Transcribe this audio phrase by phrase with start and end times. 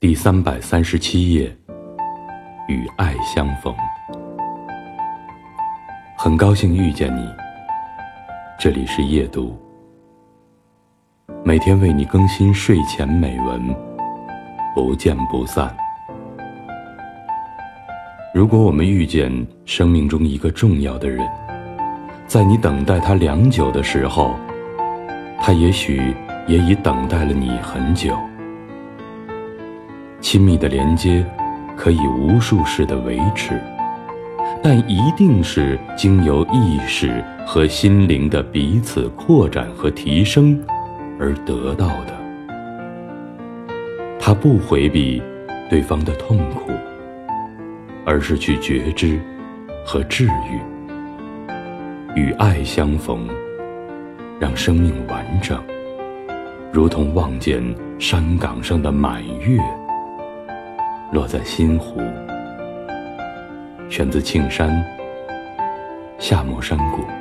[0.00, 1.54] 第三百三十七页，
[2.68, 3.70] 与爱相逢。
[6.16, 7.28] 很高兴遇见你，
[8.58, 9.54] 这里是夜读，
[11.44, 13.62] 每天为你更新睡前美文，
[14.74, 15.70] 不见不散。
[18.32, 19.30] 如果我们遇见
[19.66, 21.28] 生命中一个重要的人，
[22.26, 24.34] 在你等待他良久的时候，
[25.38, 28.18] 他也许也已等待了你很久。
[30.20, 31.24] 亲密的连接，
[31.76, 33.60] 可以无数世的维持，
[34.62, 40.62] 但一定是经由意识和心灵的彼此扩展和提升
[41.18, 42.14] 而得到的。
[44.18, 45.22] 他不回避
[45.70, 46.70] 对方的痛苦，
[48.04, 49.18] 而是去觉知
[49.84, 50.60] 和治愈。
[52.14, 53.26] 与爱相逢，
[54.38, 55.58] 让生命完整，
[56.70, 57.62] 如同望见
[57.98, 59.58] 山岗上的满月。
[61.12, 62.00] 落在心湖，
[63.90, 64.70] 选自庆山
[66.20, 67.19] 夏末山谷。